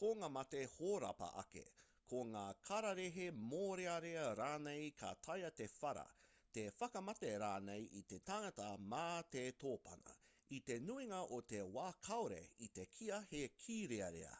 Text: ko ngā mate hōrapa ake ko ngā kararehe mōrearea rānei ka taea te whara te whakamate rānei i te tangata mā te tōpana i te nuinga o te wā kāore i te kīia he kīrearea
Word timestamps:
ko 0.00 0.08
ngā 0.18 0.26
mate 0.34 0.58
hōrapa 0.74 1.30
ake 1.40 1.62
ko 2.12 2.20
ngā 2.34 2.42
kararehe 2.68 3.24
mōrearea 3.38 4.26
rānei 4.42 4.84
ka 5.00 5.10
taea 5.28 5.50
te 5.62 5.66
whara 5.80 6.04
te 6.60 6.64
whakamate 6.82 7.32
rānei 7.44 7.88
i 8.02 8.04
te 8.14 8.20
tangata 8.30 8.68
mā 8.94 9.02
te 9.36 9.44
tōpana 9.66 10.16
i 10.60 10.64
te 10.72 10.78
nuinga 10.86 11.22
o 11.40 11.44
te 11.56 11.64
wā 11.80 11.88
kāore 12.10 12.40
i 12.70 12.72
te 12.80 12.88
kīia 13.00 13.22
he 13.36 13.42
kīrearea 13.66 14.34